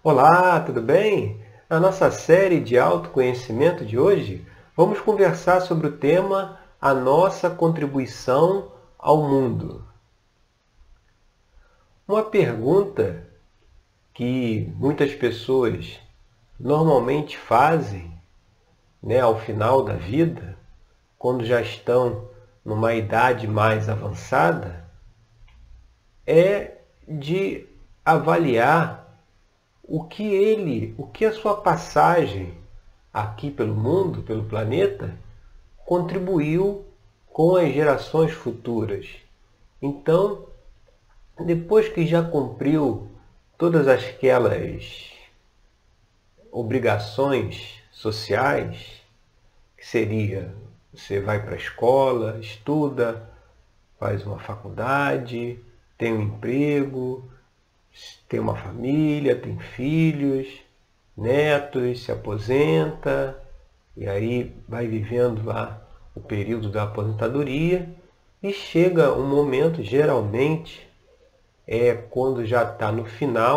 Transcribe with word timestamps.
Olá, 0.00 0.60
tudo 0.60 0.80
bem? 0.80 1.42
Na 1.68 1.80
nossa 1.80 2.08
série 2.12 2.60
de 2.60 2.78
autoconhecimento 2.78 3.84
de 3.84 3.98
hoje, 3.98 4.46
vamos 4.76 5.00
conversar 5.00 5.60
sobre 5.60 5.88
o 5.88 5.96
tema 5.96 6.60
A 6.80 6.94
nossa 6.94 7.50
contribuição 7.50 8.70
ao 8.96 9.28
mundo. 9.28 9.84
Uma 12.06 12.22
pergunta 12.22 13.26
que 14.14 14.72
muitas 14.76 15.12
pessoas 15.16 15.98
normalmente 16.60 17.36
fazem 17.36 18.16
né, 19.02 19.18
ao 19.18 19.40
final 19.40 19.82
da 19.82 19.94
vida, 19.94 20.56
quando 21.18 21.44
já 21.44 21.60
estão 21.60 22.28
numa 22.64 22.94
idade 22.94 23.48
mais 23.48 23.88
avançada, 23.88 24.88
é 26.24 26.76
de 27.08 27.66
avaliar 28.04 29.07
o 29.88 30.04
que 30.04 30.22
ele, 30.22 30.94
o 30.98 31.06
que 31.06 31.24
a 31.24 31.32
sua 31.32 31.56
passagem 31.56 32.54
aqui 33.12 33.50
pelo 33.50 33.74
mundo, 33.74 34.22
pelo 34.22 34.44
planeta, 34.44 35.18
contribuiu 35.86 36.84
com 37.26 37.56
as 37.56 37.72
gerações 37.72 38.32
futuras. 38.32 39.08
Então, 39.80 40.46
depois 41.40 41.88
que 41.88 42.06
já 42.06 42.22
cumpriu 42.22 43.08
todas 43.56 43.88
aquelas 43.88 45.10
obrigações 46.52 47.82
sociais, 47.90 49.00
que 49.76 49.86
seria 49.86 50.54
você 50.92 51.20
vai 51.20 51.40
para 51.42 51.54
a 51.54 51.58
escola, 51.58 52.38
estuda, 52.40 53.30
faz 53.98 54.26
uma 54.26 54.38
faculdade, 54.38 55.58
tem 55.96 56.12
um 56.12 56.22
emprego, 56.22 57.30
tem 58.28 58.38
uma 58.40 58.56
família, 58.56 59.34
tem 59.34 59.58
filhos, 59.58 60.46
netos, 61.16 62.04
se 62.04 62.12
aposenta, 62.12 63.42
e 63.96 64.06
aí 64.06 64.54
vai 64.68 64.86
vivendo 64.86 65.44
lá 65.44 65.82
o 66.14 66.20
período 66.20 66.70
da 66.70 66.84
aposentadoria 66.84 67.88
e 68.42 68.52
chega 68.52 69.12
um 69.12 69.26
momento, 69.26 69.82
geralmente, 69.82 70.88
é 71.66 71.94
quando 71.94 72.46
já 72.46 72.62
está 72.62 72.92
no 72.92 73.04
final 73.04 73.56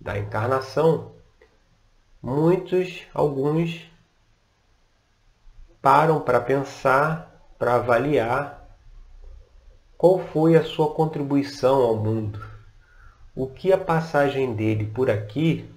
da 0.00 0.18
encarnação, 0.18 1.12
muitos, 2.20 3.02
alguns, 3.14 3.88
param 5.80 6.20
para 6.20 6.40
pensar, 6.40 7.54
para 7.58 7.76
avaliar 7.76 8.68
qual 9.96 10.18
foi 10.18 10.56
a 10.56 10.64
sua 10.64 10.92
contribuição 10.92 11.82
ao 11.82 11.96
mundo. 11.96 12.53
O 13.36 13.48
que 13.48 13.72
a 13.72 13.78
passagem 13.78 14.54
dele 14.54 14.86
por 14.86 15.10
aqui 15.10 15.68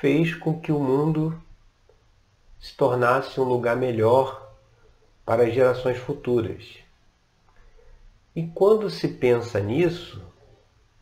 fez 0.00 0.34
com 0.34 0.58
que 0.58 0.72
o 0.72 0.78
mundo 0.78 1.38
se 2.58 2.74
tornasse 2.74 3.38
um 3.38 3.44
lugar 3.44 3.76
melhor 3.76 4.50
para 5.26 5.42
as 5.42 5.52
gerações 5.52 5.98
futuras. 5.98 6.78
E 8.34 8.46
quando 8.46 8.88
se 8.88 9.08
pensa 9.08 9.60
nisso, 9.60 10.22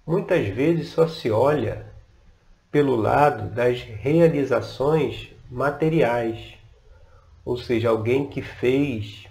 muitas 0.04 0.48
vezes 0.48 0.88
só 0.88 1.06
se 1.06 1.30
olha 1.30 1.86
pelo 2.72 2.96
lado 2.96 3.48
das 3.54 3.82
realizações 3.82 5.32
materiais, 5.48 6.54
ou 7.44 7.56
seja, 7.56 7.90
alguém 7.90 8.28
que 8.28 8.42
fez 8.42 9.28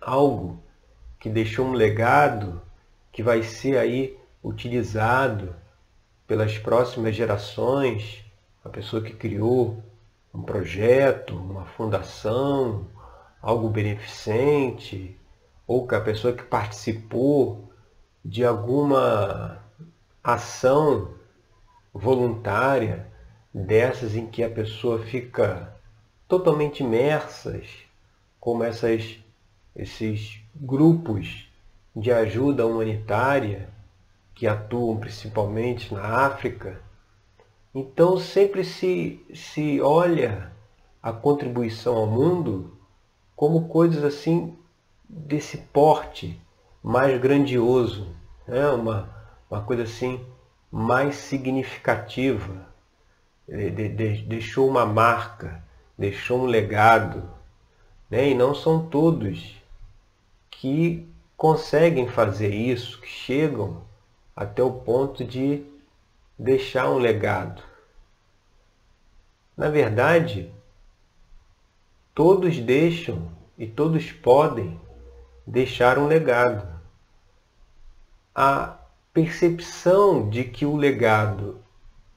algo, 0.00 0.62
que 1.18 1.28
deixou 1.28 1.66
um 1.66 1.72
legado 1.72 2.62
que 3.10 3.22
vai 3.22 3.42
ser 3.42 3.76
aí 3.76 4.21
utilizado 4.42 5.54
pelas 6.26 6.58
próximas 6.58 7.14
gerações, 7.14 8.24
a 8.64 8.68
pessoa 8.68 9.02
que 9.02 9.12
criou 9.12 9.82
um 10.34 10.42
projeto, 10.42 11.36
uma 11.36 11.66
fundação, 11.66 12.86
algo 13.40 13.68
beneficente, 13.68 15.16
ou 15.66 15.86
que 15.86 15.94
a 15.94 16.00
pessoa 16.00 16.32
que 16.32 16.42
participou 16.42 17.72
de 18.24 18.44
alguma 18.44 19.62
ação 20.22 21.14
voluntária, 21.92 23.06
dessas 23.52 24.14
em 24.16 24.26
que 24.26 24.42
a 24.42 24.48
pessoa 24.48 25.00
fica 25.00 25.76
totalmente 26.26 26.82
imersas, 26.82 27.66
como 28.40 28.64
essas, 28.64 29.18
esses 29.76 30.40
grupos 30.54 31.46
de 31.94 32.10
ajuda 32.10 32.66
humanitária 32.66 33.68
que 34.34 34.46
atuam 34.46 34.96
principalmente 34.96 35.92
na 35.92 36.26
África. 36.26 36.80
Então 37.74 38.18
sempre 38.18 38.64
se, 38.64 39.24
se 39.34 39.80
olha 39.80 40.52
a 41.02 41.12
contribuição 41.12 41.96
ao 41.96 42.06
mundo 42.06 42.76
como 43.34 43.68
coisas 43.68 44.04
assim 44.04 44.56
desse 45.08 45.58
porte 45.58 46.40
mais 46.82 47.20
grandioso, 47.20 48.08
né? 48.46 48.68
uma, 48.70 49.08
uma 49.50 49.62
coisa 49.62 49.82
assim 49.82 50.24
mais 50.70 51.16
significativa, 51.16 52.66
de, 53.48 53.70
de, 53.70 54.22
deixou 54.22 54.68
uma 54.68 54.86
marca, 54.86 55.62
deixou 55.98 56.40
um 56.40 56.46
legado. 56.46 57.28
Né? 58.10 58.30
E 58.30 58.34
não 58.34 58.54
são 58.54 58.86
todos 58.86 59.60
que 60.50 61.06
conseguem 61.36 62.08
fazer 62.08 62.54
isso, 62.54 63.00
que 63.00 63.08
chegam 63.08 63.82
até 64.34 64.62
o 64.62 64.72
ponto 64.72 65.24
de 65.24 65.64
deixar 66.38 66.90
um 66.90 66.98
legado. 66.98 67.62
Na 69.56 69.68
verdade, 69.68 70.52
todos 72.14 72.58
deixam 72.58 73.30
e 73.58 73.66
todos 73.66 74.10
podem 74.10 74.80
deixar 75.46 75.98
um 75.98 76.06
legado. 76.06 76.68
A 78.34 78.78
percepção 79.12 80.30
de 80.30 80.44
que 80.44 80.64
o 80.64 80.76
legado 80.76 81.60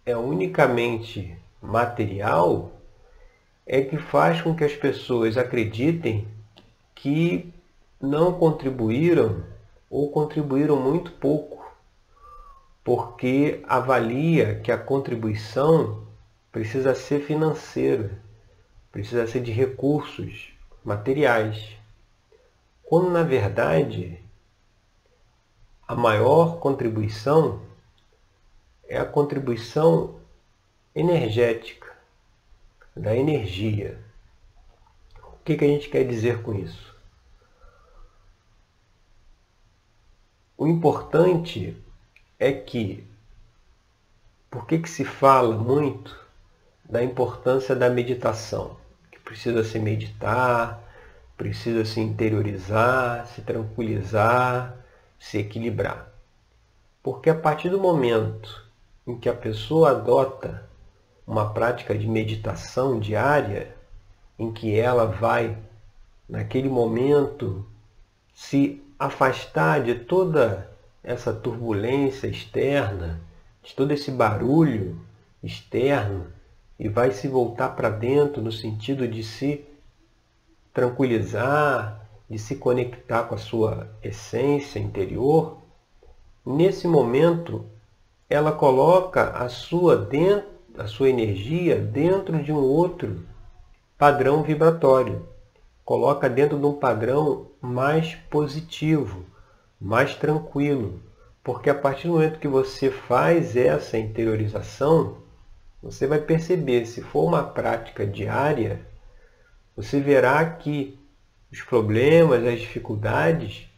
é 0.06 0.16
unicamente 0.16 1.38
material 1.62 2.72
é 3.66 3.82
que 3.82 3.98
faz 3.98 4.42
com 4.42 4.56
que 4.56 4.64
as 4.64 4.74
pessoas 4.74 5.38
acreditem 5.38 6.28
que 6.94 7.52
não 8.00 8.34
contribuíram 8.34 9.44
ou 9.90 10.12
contribuíram 10.12 10.80
muito 10.80 11.12
pouco, 11.12 11.65
porque 12.86 13.64
avalia 13.68 14.60
que 14.60 14.72
a 14.72 14.78
contribuição 14.78 16.06
precisa 16.52 16.94
ser 16.94 17.24
financeira, 17.26 18.22
precisa 18.92 19.26
ser 19.26 19.42
de 19.42 19.52
recursos 19.52 20.54
materiais, 20.84 21.76
quando 22.84 23.10
na 23.10 23.24
verdade 23.24 24.24
a 25.88 25.96
maior 25.96 26.60
contribuição 26.60 27.60
é 28.88 29.00
a 29.00 29.06
contribuição 29.06 30.20
energética, 30.94 31.92
da 32.96 33.16
energia. 33.16 34.00
O 35.24 35.44
que, 35.44 35.58
que 35.58 35.66
a 35.66 35.68
gente 35.68 35.90
quer 35.90 36.08
dizer 36.08 36.44
com 36.44 36.54
isso? 36.54 36.96
O 40.56 40.68
importante 40.68 41.84
é 42.40 42.52
que, 42.52 43.06
por 44.50 44.68
que, 44.68 44.80
que 44.80 44.90
se 44.90 45.06
fala 45.06 45.56
muito 45.56 46.20
da 46.84 47.04
importância 47.04 47.76
da 47.76 47.90
meditação? 47.90 48.78
Que 49.12 49.20
precisa 49.20 49.64
se 49.64 49.80
meditar, 49.80 50.82
precisa 51.38 51.86
se 51.86 52.00
interiorizar, 52.00 53.26
se 53.28 53.42
tranquilizar, 53.42 54.76
se 55.20 55.38
equilibrar. 55.38 56.12
Porque 57.02 57.30
a 57.30 57.36
partir 57.36 57.70
do 57.70 57.80
momento 57.80 58.66
em 59.06 59.18
que 59.18 59.30
a 59.30 59.34
pessoa 59.34 59.92
adota 59.92 60.68
uma 61.26 61.54
prática 61.54 61.98
de 61.98 62.08
meditação 62.08 63.00
diária, 63.00 63.76
em 64.38 64.52
que 64.52 64.78
ela 64.78 65.06
vai, 65.06 65.58
naquele 66.28 66.70
momento, 66.70 67.66
se 68.34 68.84
afastar 69.00 69.84
de 69.84 69.96
toda 69.96 70.75
essa 71.06 71.32
turbulência 71.32 72.28
externa, 72.28 73.22
de 73.62 73.74
todo 73.76 73.92
esse 73.92 74.12
barulho 74.12 75.00
externo, 75.42 76.28
e 76.80 76.90
vai 76.90 77.12
se 77.12 77.28
voltar 77.28 77.70
para 77.70 77.90
dentro 77.90 78.42
no 78.42 78.52
sentido 78.52 79.08
de 79.08 79.24
se 79.24 79.64
tranquilizar, 80.74 82.06
de 82.30 82.40
se 82.40 82.56
conectar 82.56 83.24
com 83.24 83.36
a 83.36 83.38
sua 83.38 83.88
essência 84.04 84.80
interior, 84.80 85.60
nesse 86.46 86.88
momento 86.88 87.66
ela 88.28 88.52
coloca 88.52 89.30
a 89.30 89.48
sua, 89.48 89.96
dentro, 89.96 90.50
a 90.78 90.88
sua 90.88 91.10
energia 91.10 91.80
dentro 91.80 92.42
de 92.42 92.52
um 92.52 92.58
outro 92.58 93.24
padrão 93.98 94.42
vibratório. 94.42 95.28
Coloca 95.86 96.28
dentro 96.28 96.58
de 96.58 96.66
um 96.66 96.74
padrão 96.74 97.52
mais 97.62 98.16
positivo, 98.30 99.24
mais 99.80 100.16
tranquilo, 100.16 101.02
Porque 101.46 101.70
a 101.70 101.76
partir 101.76 102.08
do 102.08 102.14
momento 102.14 102.40
que 102.40 102.48
você 102.48 102.90
faz 102.90 103.56
essa 103.56 104.00
interiorização, 104.00 105.18
você 105.82 106.08
vai 106.08 106.20
perceber, 106.20 106.88
se 106.88 107.04
for 107.04 107.24
uma 107.24 107.44
prática 107.44 108.04
diária, 108.04 108.82
você 109.76 110.00
verá 110.00 110.44
que 110.44 110.98
os 111.52 111.62
problemas, 111.62 112.44
as 112.44 112.60
dificuldades 112.60 113.70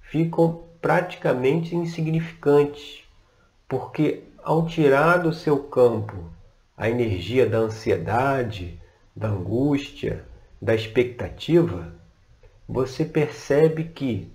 ficam 0.00 0.64
praticamente 0.82 1.76
insignificantes, 1.76 3.04
porque 3.68 4.24
ao 4.42 4.66
tirar 4.66 5.18
do 5.18 5.32
seu 5.32 5.62
campo 5.62 6.16
a 6.76 6.90
energia 6.90 7.48
da 7.48 7.58
ansiedade, 7.58 8.80
da 9.14 9.28
angústia, 9.28 10.24
da 10.60 10.74
expectativa, 10.74 11.94
você 12.68 13.04
percebe 13.04 13.84
que, 13.84 14.33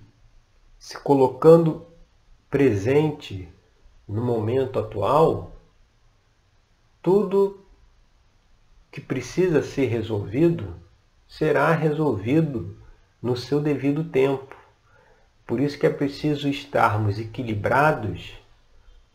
se 0.79 0.97
colocando 0.97 1.85
presente 2.49 3.47
no 4.07 4.23
momento 4.23 4.79
atual, 4.79 5.51
tudo 7.01 7.63
que 8.89 9.01
precisa 9.01 9.61
ser 9.61 9.87
resolvido 9.87 10.73
será 11.27 11.71
resolvido 11.73 12.75
no 13.21 13.35
seu 13.35 13.61
devido 13.61 14.05
tempo. 14.05 14.55
Por 15.45 15.59
isso 15.59 15.77
que 15.77 15.85
é 15.85 15.89
preciso 15.89 16.47
estarmos 16.47 17.19
equilibrados 17.19 18.33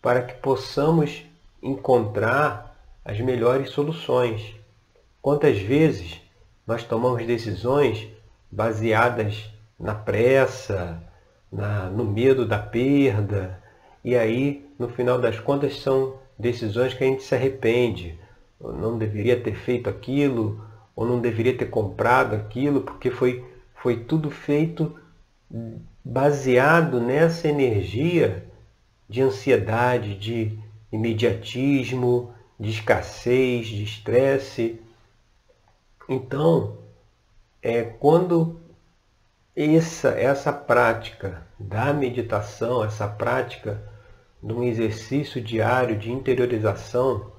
para 0.02 0.22
que 0.22 0.34
possamos 0.34 1.24
encontrar 1.62 2.76
as 3.04 3.18
melhores 3.20 3.70
soluções. 3.70 4.54
Quantas 5.20 5.58
vezes 5.58 6.20
nós 6.66 6.84
tomamos 6.84 7.26
decisões 7.26 8.06
baseadas 8.50 9.50
na 9.78 9.94
pressa, 9.94 11.02
na, 11.54 11.88
no 11.88 12.04
medo 12.04 12.44
da 12.44 12.58
perda, 12.58 13.62
e 14.02 14.16
aí, 14.16 14.68
no 14.78 14.88
final 14.88 15.20
das 15.20 15.38
contas, 15.38 15.80
são 15.80 16.18
decisões 16.38 16.92
que 16.92 17.04
a 17.04 17.06
gente 17.06 17.22
se 17.22 17.34
arrepende. 17.34 18.18
Eu 18.60 18.72
não 18.72 18.98
deveria 18.98 19.40
ter 19.40 19.54
feito 19.54 19.88
aquilo, 19.88 20.62
ou 20.96 21.06
não 21.06 21.20
deveria 21.20 21.56
ter 21.56 21.66
comprado 21.66 22.34
aquilo, 22.34 22.82
porque 22.82 23.10
foi, 23.10 23.44
foi 23.76 23.96
tudo 23.96 24.30
feito 24.30 24.98
baseado 26.04 27.00
nessa 27.00 27.48
energia 27.48 28.44
de 29.08 29.22
ansiedade, 29.22 30.16
de 30.16 30.58
imediatismo, 30.90 32.32
de 32.58 32.70
escassez, 32.70 33.68
de 33.68 33.84
estresse. 33.84 34.80
Então, 36.08 36.78
é 37.62 37.82
quando 37.82 38.60
essa, 39.56 40.08
essa 40.10 40.52
prática 40.52 41.43
da 41.58 41.92
meditação, 41.92 42.84
essa 42.84 43.06
prática 43.06 43.82
de 44.42 44.52
um 44.52 44.62
exercício 44.62 45.40
diário 45.40 45.96
de 45.96 46.10
interiorização, 46.10 47.32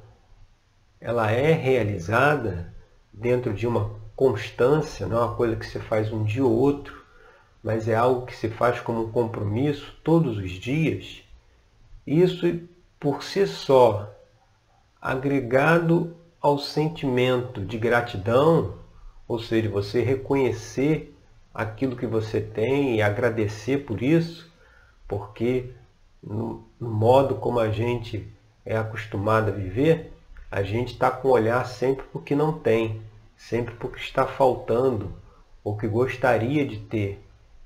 ela 1.00 1.32
é 1.32 1.52
realizada 1.52 2.74
dentro 3.14 3.54
de 3.54 3.68
uma 3.68 3.92
constância, 4.16 5.06
não 5.06 5.18
é 5.18 5.26
uma 5.26 5.36
coisa 5.36 5.56
que 5.56 5.66
se 5.66 5.80
faz 5.80 6.12
um 6.12 6.24
dia 6.24 6.44
ou 6.44 6.52
outro, 6.52 7.04
mas 7.62 7.88
é 7.88 7.96
algo 7.96 8.26
que 8.26 8.36
se 8.36 8.50
faz 8.50 8.80
como 8.80 9.04
um 9.04 9.12
compromisso 9.12 9.94
todos 10.04 10.38
os 10.38 10.52
dias, 10.52 11.24
isso 12.06 12.60
por 13.00 13.24
si 13.24 13.46
só, 13.46 14.12
agregado 15.02 16.16
ao 16.42 16.58
sentimento 16.58 17.62
de 17.62 17.78
gratidão, 17.78 18.76
ou 19.28 19.40
seja, 19.40 19.70
você 19.70 20.02
reconhecer 20.02 21.15
aquilo 21.56 21.96
que 21.96 22.06
você 22.06 22.42
tem 22.42 22.98
e 22.98 23.02
agradecer 23.02 23.86
por 23.86 24.04
isso, 24.04 24.52
porque 25.08 25.72
no, 26.22 26.68
modo 26.78 27.36
como 27.36 27.60
a 27.60 27.70
gente 27.70 28.28
é 28.66 28.76
acostumado 28.76 29.50
a 29.50 29.56
viver, 29.56 30.12
a 30.52 30.62
gente 30.62 30.92
está 30.94 31.10
com 31.10 31.30
o 31.30 31.32
olhar 31.32 31.66
sempre 31.66 32.06
para 32.06 32.20
o 32.20 32.22
que 32.22 32.36
não 32.36 32.60
tem, 32.60 33.02
sempre 33.38 33.74
para 33.74 33.88
o 33.88 33.92
que 33.92 34.00
está 34.00 34.28
faltando, 34.28 35.14
ou 35.64 35.78
que 35.78 35.88
gostaria 35.88 36.66
de 36.66 36.78
ter, 36.78 37.24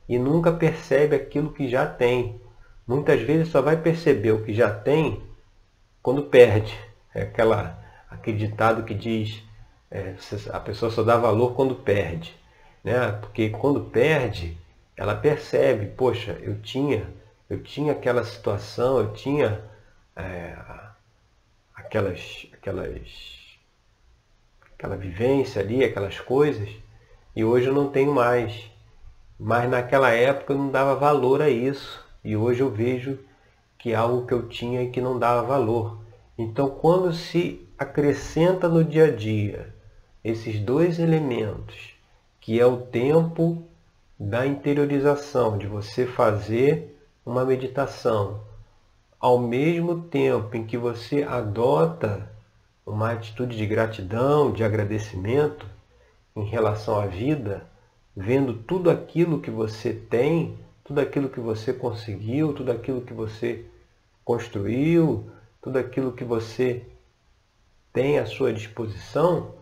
e 0.07 0.19
nunca 0.19 0.51
percebe 0.51 1.15
aquilo 1.15 1.51
que 1.51 1.67
já 1.67 1.87
tem. 1.87 2.39
Muitas 2.87 3.21
vezes 3.21 3.49
só 3.49 3.61
vai 3.61 3.77
perceber 3.77 4.31
o 4.31 4.43
que 4.43 4.53
já 4.53 4.71
tem 4.71 5.21
quando 6.01 6.23
perde. 6.23 6.77
É 7.13 7.23
aquela, 7.23 7.77
aquele 8.09 8.37
ditado 8.37 8.83
que 8.83 8.93
diz 8.93 9.43
é, 9.91 10.15
a 10.51 10.59
pessoa 10.59 10.91
só 10.91 11.03
dá 11.03 11.17
valor 11.17 11.53
quando 11.53 11.75
perde. 11.75 12.38
Né? 12.83 13.11
Porque 13.21 13.49
quando 13.49 13.81
perde, 13.81 14.57
ela 14.95 15.15
percebe, 15.15 15.87
poxa, 15.87 16.37
eu 16.41 16.61
tinha, 16.61 17.09
eu 17.49 17.61
tinha 17.61 17.93
aquela 17.93 18.23
situação, 18.23 18.99
eu 18.99 19.13
tinha 19.13 19.61
é, 20.15 20.55
aquelas, 21.75 22.47
aquelas, 22.53 23.57
aquela 24.73 24.95
vivência 24.95 25.61
ali, 25.61 25.83
aquelas 25.83 26.19
coisas, 26.19 26.69
e 27.35 27.43
hoje 27.43 27.67
eu 27.67 27.73
não 27.73 27.89
tenho 27.89 28.13
mais. 28.13 28.69
Mas 29.39 29.69
naquela 29.69 30.11
época 30.11 30.53
eu 30.53 30.57
não 30.57 30.69
dava 30.69 30.95
valor 30.95 31.41
a 31.41 31.49
isso. 31.49 32.05
E 32.23 32.35
hoje 32.35 32.59
eu 32.59 32.69
vejo 32.69 33.17
que 33.77 33.93
é 33.93 33.95
algo 33.95 34.27
que 34.27 34.33
eu 34.33 34.49
tinha 34.49 34.83
e 34.83 34.89
que 34.89 34.99
não 34.99 35.17
dava 35.17 35.47
valor. 35.47 36.01
Então, 36.37 36.69
quando 36.69 37.13
se 37.13 37.65
acrescenta 37.77 38.67
no 38.67 38.83
dia 38.83 39.05
a 39.05 39.11
dia 39.11 39.73
esses 40.21 40.59
dois 40.59 40.99
elementos, 40.99 41.95
que 42.49 42.59
é 42.59 42.65
o 42.65 42.77
tempo 42.77 43.63
da 44.19 44.43
interiorização, 44.43 45.55
de 45.55 45.67
você 45.67 46.07
fazer 46.07 46.99
uma 47.23 47.45
meditação, 47.45 48.41
ao 49.19 49.37
mesmo 49.37 50.01
tempo 50.05 50.57
em 50.57 50.65
que 50.65 50.75
você 50.75 51.21
adota 51.21 52.27
uma 52.83 53.11
atitude 53.11 53.55
de 53.55 53.67
gratidão, 53.67 54.51
de 54.51 54.63
agradecimento 54.63 55.63
em 56.35 56.43
relação 56.43 56.99
à 56.99 57.05
vida, 57.05 57.67
vendo 58.17 58.55
tudo 58.55 58.89
aquilo 58.89 59.39
que 59.39 59.51
você 59.51 59.93
tem, 59.93 60.57
tudo 60.83 61.01
aquilo 61.01 61.29
que 61.29 61.39
você 61.39 61.71
conseguiu, 61.71 62.51
tudo 62.51 62.71
aquilo 62.71 63.01
que 63.01 63.13
você 63.13 63.63
construiu, 64.25 65.29
tudo 65.61 65.77
aquilo 65.77 66.13
que 66.13 66.23
você 66.23 66.83
tem 67.93 68.17
à 68.17 68.25
sua 68.25 68.51
disposição, 68.51 69.58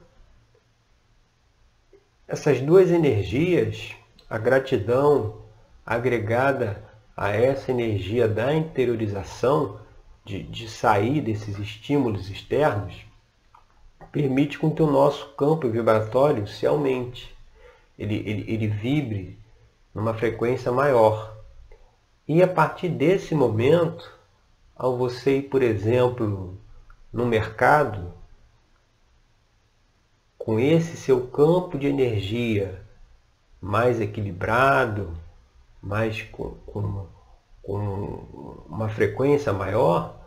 essas 2.28 2.60
duas 2.60 2.92
energias, 2.92 3.96
a 4.30 4.38
gratidão 4.38 5.42
agregada 5.86 6.84
a 7.16 7.30
essa 7.30 7.72
energia 7.72 8.28
da 8.28 8.54
interiorização, 8.54 9.80
de, 10.26 10.44
de 10.44 10.70
sair 10.70 11.22
desses 11.22 11.58
estímulos 11.58 12.30
externos, 12.30 12.94
permite 14.12 14.60
com 14.60 14.70
que 14.70 14.84
o 14.84 14.92
nosso 14.92 15.30
campo 15.36 15.70
vibratório 15.70 16.46
se 16.48 16.66
aumente 16.66 17.34
ele, 17.98 18.16
ele, 18.16 18.46
ele 18.52 18.68
vibre 18.68 19.40
numa 19.94 20.14
frequência 20.14 20.72
maior. 20.72 21.36
E 22.28 22.44
a 22.44 22.48
partir 22.48 22.90
desse 22.90 23.34
momento, 23.34 24.14
ao 24.76 24.98
você 24.98 25.38
ir, 25.38 25.44
por 25.44 25.64
exemplo, 25.64 26.58
no 27.12 27.26
mercado, 27.26 28.14
com 30.48 30.62
esse 30.62 30.96
seu 30.96 31.28
campo 31.28 31.78
de 31.78 31.88
energia 31.88 32.82
mais 33.60 34.00
equilibrado, 34.00 35.12
mais 35.84 36.22
com, 36.22 36.52
com, 36.66 37.06
com 37.62 38.64
uma 38.66 38.88
frequência 38.88 39.52
maior, 39.52 40.18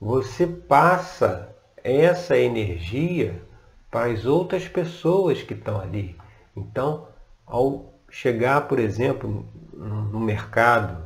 você 0.00 0.46
passa 0.46 1.52
essa 1.82 2.38
energia 2.38 3.42
para 3.90 4.12
as 4.12 4.24
outras 4.24 4.68
pessoas 4.68 5.42
que 5.42 5.54
estão 5.54 5.80
ali. 5.80 6.16
Então, 6.56 7.08
ao 7.44 7.92
chegar, 8.08 8.68
por 8.68 8.78
exemplo, 8.78 9.44
no 9.72 10.20
mercado 10.20 11.04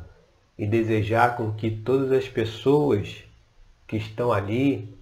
e 0.55 0.67
desejar 0.67 1.35
com 1.37 1.53
que 1.53 1.71
todas 1.71 2.11
as 2.11 2.29
pessoas 2.29 3.23
que 3.87 3.97
estão 3.97 4.31
ali 4.31 4.95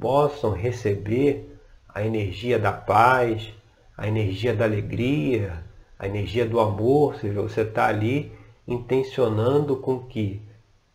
possam 0.00 0.52
receber 0.52 1.51
a 1.94 2.04
energia 2.04 2.58
da 2.58 2.72
paz, 2.72 3.52
a 3.96 4.08
energia 4.08 4.54
da 4.54 4.64
alegria, 4.64 5.64
a 5.98 6.06
energia 6.06 6.46
do 6.46 6.58
amor, 6.58 7.12
ou 7.12 7.18
seja, 7.18 7.40
você 7.40 7.60
está 7.62 7.86
ali 7.86 8.32
intencionando 8.66 9.76
com 9.76 10.00
que 10.00 10.40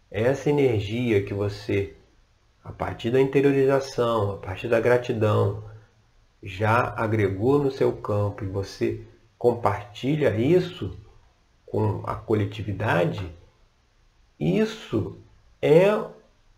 essa 0.09 0.49
energia 0.49 1.23
que 1.23 1.33
você, 1.33 1.95
a 2.63 2.71
partir 2.71 3.11
da 3.11 3.21
interiorização, 3.21 4.31
a 4.31 4.37
partir 4.37 4.67
da 4.67 4.79
gratidão, 4.79 5.63
já 6.41 6.93
agregou 6.95 7.59
no 7.59 7.71
seu 7.71 7.91
campo 7.93 8.43
e 8.43 8.47
você 8.47 9.01
compartilha 9.37 10.35
isso 10.35 10.97
com 11.65 12.01
a 12.05 12.15
coletividade, 12.15 13.29
isso 14.39 15.17
é 15.61 15.87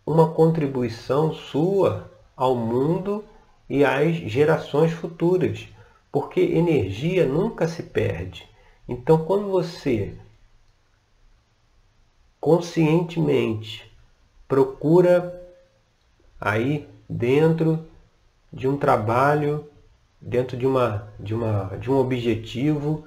uma 0.06 0.32
contribuição 0.32 1.34
sua 1.34 2.12
ao 2.36 2.56
mundo 2.56 3.24
e 3.70 3.86
às 3.86 4.16
gerações 4.16 4.92
futuras, 4.92 5.68
porque 6.12 6.40
energia 6.40 7.26
nunca 7.26 7.68
se 7.68 7.84
perde. 7.84 8.50
Então, 8.88 9.24
quando 9.26 9.50
você 9.50 10.16
conscientemente 12.40 13.90
procura 14.48 15.40
aí 16.42 16.88
dentro 17.08 17.86
de 18.52 18.68
um 18.68 18.78
trabalho, 18.78 19.70
dentro 20.20 20.58
de, 20.58 20.66
uma, 20.66 21.08
de, 21.20 21.36
uma, 21.36 21.78
de 21.78 21.92
um 21.92 21.98
objetivo 21.98 23.06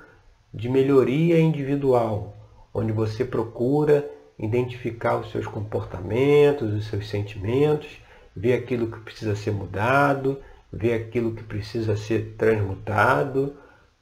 de 0.55 0.69
melhoria 0.69 1.41
individual, 1.41 2.37
onde 2.73 2.93
você 2.93 3.25
procura 3.25 4.09
identificar 4.39 5.19
os 5.19 5.31
seus 5.31 5.47
comportamentos, 5.47 6.73
os 6.73 6.87
seus 6.87 7.09
sentimentos, 7.09 8.01
ver 8.35 8.55
aquilo 8.55 8.91
que 8.91 9.01
precisa 9.01 9.35
ser 9.35 9.51
mudado, 9.51 10.41
ver 10.73 10.95
aquilo 10.95 11.35
que 11.35 11.43
precisa 11.43 11.97
ser 11.97 12.35
transmutado. 12.39 13.57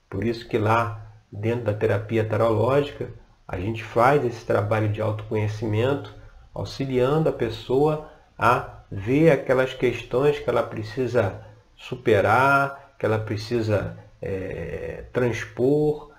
Por 0.08 0.24
isso 0.24 0.48
que 0.48 0.58
lá 0.58 1.06
dentro 1.30 1.64
da 1.64 1.74
terapia 1.74 2.24
tarológica, 2.24 3.08
a 3.46 3.58
gente 3.58 3.82
faz 3.82 4.24
esse 4.24 4.44
trabalho 4.44 4.88
de 4.88 5.00
autoconhecimento, 5.00 6.14
auxiliando 6.54 7.28
a 7.28 7.32
pessoa 7.32 8.10
a 8.38 8.80
ver 8.90 9.30
aquelas 9.30 9.74
questões 9.74 10.38
que 10.38 10.48
ela 10.48 10.62
precisa 10.62 11.44
superar, 11.76 12.94
que 12.98 13.06
ela 13.06 13.18
precisa 13.18 13.96
é, 14.20 15.04
transpor, 15.12 16.10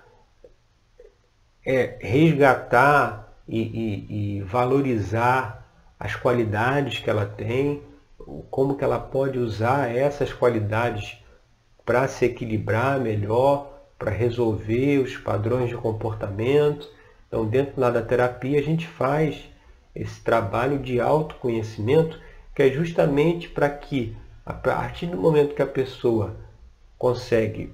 é, 1.64 1.98
resgatar 2.00 3.32
e, 3.46 3.60
e, 3.60 4.38
e 4.38 4.42
valorizar 4.42 5.66
as 5.98 6.16
qualidades 6.16 6.98
que 6.98 7.08
ela 7.08 7.26
tem, 7.26 7.82
como 8.50 8.76
que 8.76 8.84
ela 8.84 8.98
pode 8.98 9.38
usar 9.38 9.94
essas 9.94 10.32
qualidades 10.32 11.18
para 11.84 12.06
se 12.06 12.24
equilibrar 12.24 13.00
melhor, 13.00 13.72
para 13.98 14.10
resolver 14.10 14.98
os 14.98 15.16
padrões 15.16 15.68
de 15.68 15.76
comportamento. 15.76 16.88
Então, 17.28 17.46
dentro 17.46 17.80
lá 17.80 17.90
da 17.90 18.02
terapia, 18.02 18.58
a 18.58 18.62
gente 18.62 18.86
faz 18.86 19.48
esse 19.94 20.20
trabalho 20.20 20.78
de 20.78 21.00
autoconhecimento, 21.00 22.18
que 22.54 22.62
é 22.62 22.70
justamente 22.70 23.48
para 23.48 23.68
que, 23.68 24.16
a 24.44 24.52
partir 24.52 25.06
do 25.06 25.16
momento 25.16 25.54
que 25.54 25.62
a 25.62 25.66
pessoa 25.66 26.36
consegue 26.98 27.72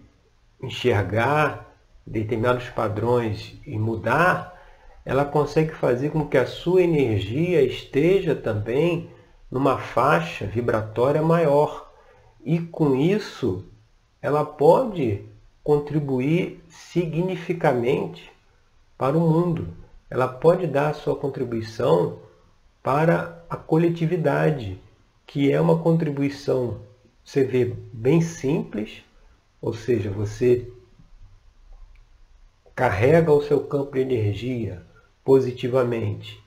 enxergar 0.62 1.68
determinados 2.06 2.68
padrões 2.70 3.56
e 3.66 3.78
mudar, 3.78 4.56
ela 5.04 5.24
consegue 5.24 5.72
fazer 5.72 6.10
com 6.10 6.26
que 6.26 6.36
a 6.36 6.46
sua 6.46 6.82
energia 6.82 7.62
esteja 7.62 8.34
também 8.34 9.10
numa 9.50 9.78
faixa 9.78 10.46
vibratória 10.46 11.22
maior. 11.22 11.92
E 12.44 12.60
com 12.60 12.96
isso, 12.96 13.64
ela 14.20 14.44
pode 14.44 15.24
contribuir 15.62 16.62
significativamente 16.68 18.30
para 18.96 19.16
o 19.16 19.20
mundo. 19.20 19.68
Ela 20.10 20.26
pode 20.26 20.66
dar 20.66 20.94
sua 20.94 21.14
contribuição 21.14 22.18
para 22.82 23.44
a 23.50 23.56
coletividade, 23.56 24.80
que 25.26 25.52
é 25.52 25.60
uma 25.60 25.78
contribuição, 25.78 26.80
você 27.24 27.44
vê, 27.44 27.66
bem 27.92 28.20
simples, 28.22 29.04
ou 29.60 29.74
seja, 29.74 30.10
você 30.10 30.72
carrega 32.74 33.32
o 33.32 33.42
seu 33.42 33.64
campo 33.64 33.92
de 33.92 34.00
energia 34.00 34.82
positivamente 35.22 36.42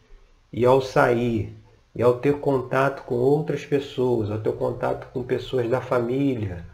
e 0.51 0.65
ao 0.65 0.81
sair 0.81 1.55
e 1.95 2.01
ao 2.01 2.15
ter 2.15 2.39
contato 2.39 3.03
com 3.03 3.15
outras 3.15 3.65
pessoas, 3.65 4.31
ao 4.31 4.39
ter 4.39 4.53
contato 4.53 5.11
com 5.11 5.23
pessoas 5.23 5.69
da 5.69 5.81
família, 5.81 6.65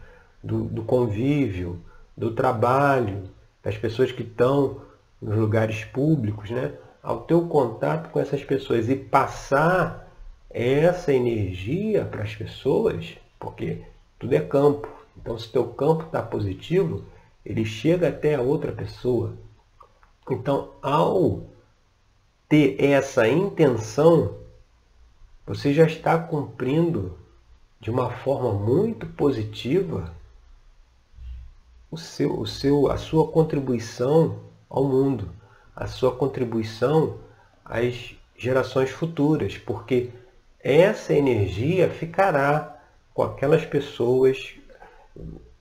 do, 0.42 0.64
do 0.64 0.82
convívio, 0.82 1.80
do 2.16 2.32
trabalho, 2.32 3.24
das 3.62 3.76
pessoas 3.76 4.12
que 4.12 4.22
estão 4.22 4.82
nos 5.20 5.36
lugares 5.36 5.84
públicos, 5.84 6.50
né? 6.50 6.72
ao 7.02 7.22
teu 7.22 7.46
contato 7.48 8.10
com 8.10 8.20
essas 8.20 8.44
pessoas 8.44 8.88
e 8.88 8.96
passar 8.96 10.08
essa 10.50 11.12
energia 11.12 12.04
para 12.04 12.22
as 12.22 12.34
pessoas, 12.34 13.16
porque 13.38 13.82
tudo 14.18 14.34
é 14.34 14.40
campo. 14.40 14.88
Então, 15.16 15.38
se 15.38 15.50
teu 15.50 15.66
campo 15.68 16.04
está 16.04 16.22
positivo, 16.22 17.04
ele 17.44 17.64
chega 17.64 18.08
até 18.08 18.34
a 18.34 18.42
outra 18.42 18.72
pessoa. 18.72 19.34
Então, 20.30 20.70
ao 20.82 21.42
ter 22.48 22.76
essa 22.82 23.28
intenção, 23.28 24.34
você 25.48 25.72
já 25.72 25.86
está 25.86 26.18
cumprindo 26.18 27.18
de 27.80 27.90
uma 27.90 28.10
forma 28.10 28.52
muito 28.52 29.06
positiva 29.06 30.14
o 31.90 31.96
seu, 31.96 32.38
o 32.38 32.46
seu, 32.46 32.90
a 32.90 32.98
sua 32.98 33.26
contribuição 33.28 34.40
ao 34.68 34.84
mundo, 34.84 35.30
a 35.74 35.86
sua 35.86 36.14
contribuição 36.14 37.16
às 37.64 38.14
gerações 38.36 38.90
futuras, 38.90 39.56
porque 39.56 40.10
essa 40.60 41.14
energia 41.14 41.88
ficará 41.88 42.82
com 43.14 43.22
aquelas 43.22 43.64
pessoas. 43.64 44.54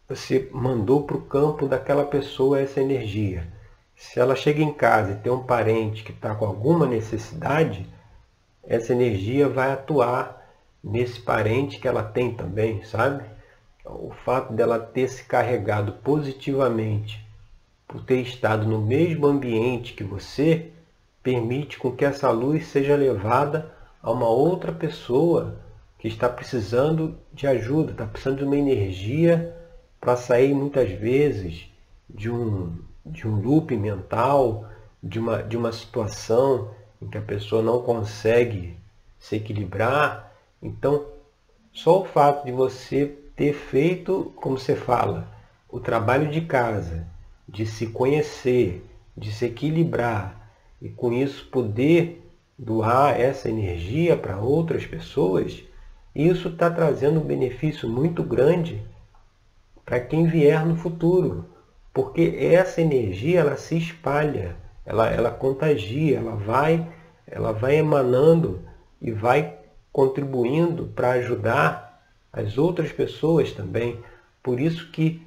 Você 0.10 0.50
mandou 0.52 1.04
para 1.04 1.16
o 1.16 1.22
campo 1.22 1.66
daquela 1.66 2.04
pessoa 2.04 2.60
essa 2.60 2.82
energia. 2.82 3.48
Se 3.96 4.20
ela 4.20 4.36
chega 4.36 4.62
em 4.62 4.74
casa 4.74 5.14
e 5.14 5.16
tem 5.16 5.32
um 5.32 5.44
parente 5.44 6.04
que 6.04 6.12
está 6.12 6.36
com 6.36 6.46
alguma 6.46 6.86
necessidade, 6.86 7.88
essa 8.68 8.94
energia 8.94 9.50
vai 9.50 9.72
atuar 9.72 10.46
nesse 10.84 11.20
parente 11.20 11.80
que 11.80 11.88
ela 11.88 12.04
tem 12.04 12.36
também, 12.36 12.84
sabe? 12.84 13.24
o 13.90 14.12
fato 14.26 14.54
dela 14.54 14.80
ter 14.80 15.08
se 15.08 15.24
carregado 15.24 15.94
positivamente 15.94 17.26
por 17.88 18.04
ter 18.04 18.22
estado 18.22 18.68
no 18.68 18.82
mesmo 18.82 19.28
ambiente 19.28 19.94
que 19.94 20.04
você, 20.04 20.72
permite 21.24 21.78
com 21.78 21.92
que 21.92 22.06
essa 22.06 22.30
luz 22.30 22.68
seja 22.68 22.96
levada 22.96 23.74
a 24.02 24.12
uma 24.12 24.30
outra 24.30 24.72
pessoa 24.72 25.56
que 26.00 26.08
está 26.08 26.30
precisando 26.30 27.18
de 27.34 27.48
ajuda, 27.48 27.92
está 27.92 28.06
precisando 28.06 28.38
de 28.38 28.44
uma 28.44 28.58
energia 28.58 29.56
para 30.00 30.16
sair 30.16 30.54
muitas 30.54 30.90
vezes 30.92 31.70
de 32.10 32.30
um, 32.30 32.78
de 33.06 33.28
um 33.28 33.42
loop 33.42 33.76
mental, 33.76 34.66
de 35.02 35.20
uma, 35.20 35.42
de 35.42 35.58
uma 35.58 35.72
situação 35.72 36.72
em 37.02 37.08
que 37.08 37.18
a 37.18 37.22
pessoa 37.22 37.62
não 37.62 37.82
consegue 37.82 38.78
se 39.20 39.36
equilibrar. 39.36 40.34
Então, 40.62 41.06
só 41.72 42.02
o 42.02 42.06
fato 42.06 42.46
de 42.46 42.52
você 42.52 43.18
ter 43.36 43.54
feito, 43.54 44.32
como 44.36 44.58
você 44.58 44.76
fala, 44.76 45.28
o 45.70 45.80
trabalho 45.80 46.30
de 46.30 46.42
casa, 46.42 47.06
de 47.48 47.66
se 47.66 47.88
conhecer, 47.88 48.84
de 49.16 49.32
se 49.32 49.46
equilibrar 49.46 50.52
e 50.82 50.90
com 50.90 51.12
isso 51.12 51.48
poder 51.50 52.24
doar 52.58 53.20
essa 53.20 53.50
energia 53.50 54.18
para 54.18 54.38
outras 54.38 54.86
pessoas, 54.86 55.64
isso 56.16 56.50
está 56.50 56.70
trazendo 56.70 57.20
um 57.20 57.24
benefício 57.24 57.88
muito 57.88 58.24
grande 58.24 58.84
para 59.86 60.00
quem 60.00 60.26
vier 60.26 60.66
no 60.66 60.76
futuro, 60.76 61.46
porque 61.94 62.38
essa 62.40 62.82
energia 62.82 63.42
ela 63.42 63.56
se 63.56 63.78
espalha, 63.78 64.56
ela, 64.88 65.10
ela 65.10 65.30
contagia, 65.30 66.18
ela 66.18 66.38
vai, 66.38 66.88
ela 67.28 67.52
vai 67.52 67.76
emanando 67.76 68.62
e 69.02 69.12
vai 69.12 69.58
contribuindo 69.92 70.86
para 70.96 71.12
ajudar 71.12 72.02
as 72.32 72.58
outras 72.58 72.92
pessoas 72.92 73.52
também. 73.52 74.02
Por 74.42 74.62
isso 74.62 74.90
que 74.92 75.22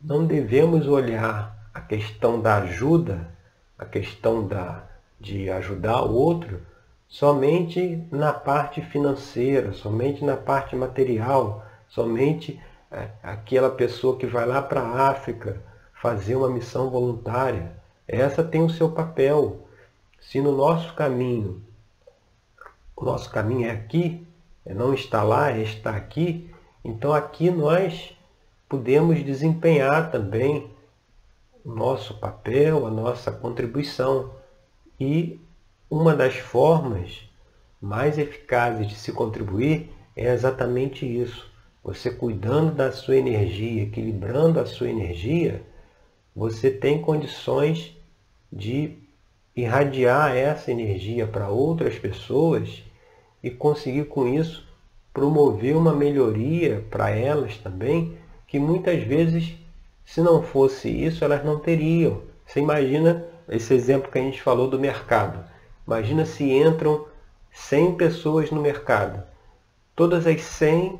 não 0.00 0.24
devemos 0.24 0.86
olhar 0.86 1.68
a 1.74 1.80
questão 1.80 2.40
da 2.40 2.58
ajuda, 2.58 3.28
a 3.76 3.84
questão 3.84 4.46
da, 4.46 4.84
de 5.18 5.50
ajudar 5.50 6.02
o 6.04 6.14
outro, 6.14 6.60
somente 7.08 8.06
na 8.08 8.32
parte 8.32 8.80
financeira, 8.82 9.72
somente 9.72 10.24
na 10.24 10.36
parte 10.36 10.76
material, 10.76 11.66
somente 11.88 12.60
é, 12.88 13.08
aquela 13.20 13.70
pessoa 13.70 14.16
que 14.16 14.26
vai 14.26 14.46
lá 14.46 14.62
para 14.62 14.80
a 14.80 15.08
África 15.08 15.60
fazer 16.00 16.36
uma 16.36 16.48
missão 16.48 16.88
voluntária. 16.88 17.81
Essa 18.06 18.42
tem 18.42 18.62
o 18.62 18.70
seu 18.70 18.90
papel. 18.90 19.66
Se 20.20 20.40
no 20.40 20.56
nosso 20.56 20.94
caminho, 20.94 21.62
o 22.96 23.04
nosso 23.04 23.30
caminho 23.30 23.66
é 23.66 23.70
aqui, 23.70 24.26
é 24.64 24.74
não 24.74 24.94
está 24.94 25.22
lá, 25.22 25.50
é 25.50 25.62
estar 25.62 25.94
aqui. 25.94 26.50
Então 26.84 27.12
aqui 27.12 27.50
nós 27.50 28.16
podemos 28.68 29.22
desempenhar 29.24 30.10
também 30.10 30.70
o 31.64 31.72
nosso 31.74 32.14
papel, 32.18 32.86
a 32.86 32.90
nossa 32.90 33.30
contribuição. 33.30 34.30
E 34.98 35.40
uma 35.90 36.14
das 36.14 36.36
formas 36.36 37.28
mais 37.80 38.18
eficazes 38.18 38.86
de 38.88 38.94
se 38.94 39.12
contribuir 39.12 39.90
é 40.16 40.32
exatamente 40.32 41.04
isso. 41.04 41.50
Você 41.82 42.10
cuidando 42.10 42.72
da 42.74 42.92
sua 42.92 43.16
energia, 43.16 43.82
equilibrando 43.82 44.60
a 44.60 44.66
sua 44.66 44.88
energia, 44.88 45.62
você 46.34 46.70
tem 46.70 47.00
condições 47.00 47.96
de 48.50 48.98
irradiar 49.54 50.34
essa 50.34 50.70
energia 50.70 51.26
para 51.26 51.48
outras 51.48 51.98
pessoas 51.98 52.82
e 53.42 53.50
conseguir 53.50 54.06
com 54.06 54.26
isso 54.26 54.66
promover 55.12 55.76
uma 55.76 55.92
melhoria 55.92 56.84
para 56.90 57.10
elas 57.10 57.58
também, 57.58 58.16
que 58.46 58.58
muitas 58.58 59.02
vezes, 59.02 59.54
se 60.04 60.20
não 60.22 60.42
fosse 60.42 60.88
isso, 60.88 61.24
elas 61.24 61.44
não 61.44 61.58
teriam. 61.58 62.22
Você 62.46 62.60
imagina 62.60 63.26
esse 63.48 63.74
exemplo 63.74 64.10
que 64.10 64.18
a 64.18 64.22
gente 64.22 64.40
falou 64.40 64.68
do 64.68 64.78
mercado. 64.78 65.44
Imagina 65.86 66.24
se 66.24 66.50
entram 66.50 67.06
100 67.52 67.96
pessoas 67.96 68.50
no 68.50 68.60
mercado. 68.60 69.22
Todas 69.94 70.26
as 70.26 70.40
100 70.40 70.98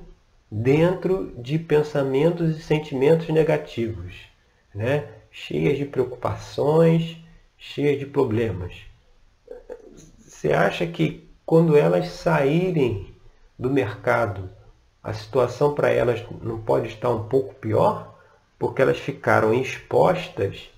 dentro 0.50 1.32
de 1.38 1.58
pensamentos 1.58 2.58
e 2.58 2.62
sentimentos 2.62 3.28
negativos, 3.28 4.14
né? 4.74 5.08
Cheias 5.32 5.78
de 5.78 5.86
preocupações, 5.86 7.16
cheias 7.56 7.98
de 7.98 8.06
problemas. 8.06 8.76
Você 10.18 10.52
acha 10.52 10.86
que 10.86 11.28
quando 11.46 11.76
elas 11.76 12.08
saírem 12.08 13.14
do 13.58 13.70
mercado, 13.70 14.50
a 15.02 15.12
situação 15.12 15.74
para 15.74 15.90
elas 15.90 16.22
não 16.42 16.60
pode 16.60 16.88
estar 16.88 17.10
um 17.10 17.28
pouco 17.28 17.54
pior? 17.54 18.16
Porque 18.58 18.82
elas 18.82 18.98
ficaram 18.98 19.52
expostas 19.54 20.70